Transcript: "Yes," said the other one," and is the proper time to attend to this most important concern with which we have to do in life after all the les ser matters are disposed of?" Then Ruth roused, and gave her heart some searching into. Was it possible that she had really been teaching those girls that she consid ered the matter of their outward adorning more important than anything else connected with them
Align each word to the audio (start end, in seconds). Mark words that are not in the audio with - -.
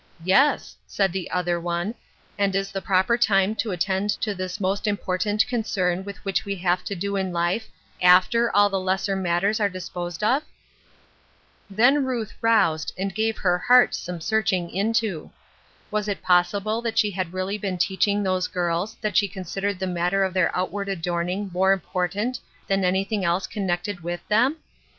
"Yes," 0.25 0.75
said 0.87 1.13
the 1.13 1.29
other 1.29 1.59
one," 1.59 1.93
and 2.39 2.55
is 2.55 2.71
the 2.71 2.81
proper 2.81 3.19
time 3.19 3.53
to 3.57 3.69
attend 3.69 4.09
to 4.21 4.33
this 4.33 4.59
most 4.59 4.87
important 4.87 5.45
concern 5.45 6.03
with 6.03 6.17
which 6.25 6.43
we 6.43 6.55
have 6.55 6.83
to 6.85 6.95
do 6.95 7.15
in 7.15 7.31
life 7.31 7.67
after 8.01 8.49
all 8.55 8.67
the 8.67 8.79
les 8.79 9.03
ser 9.03 9.15
matters 9.15 9.59
are 9.59 9.69
disposed 9.69 10.23
of?" 10.23 10.41
Then 11.79 12.03
Ruth 12.03 12.33
roused, 12.41 12.93
and 12.97 13.13
gave 13.13 13.37
her 13.37 13.59
heart 13.59 13.93
some 13.93 14.19
searching 14.21 14.71
into. 14.71 15.29
Was 15.91 16.07
it 16.07 16.23
possible 16.23 16.81
that 16.81 16.97
she 16.97 17.11
had 17.11 17.31
really 17.31 17.59
been 17.59 17.77
teaching 17.77 18.23
those 18.23 18.47
girls 18.47 18.95
that 19.01 19.15
she 19.15 19.27
consid 19.29 19.63
ered 19.65 19.77
the 19.77 19.85
matter 19.85 20.23
of 20.23 20.33
their 20.33 20.49
outward 20.57 20.89
adorning 20.89 21.51
more 21.53 21.71
important 21.71 22.39
than 22.65 22.83
anything 22.83 23.23
else 23.23 23.45
connected 23.45 23.99
with 23.99 24.27
them 24.29 24.57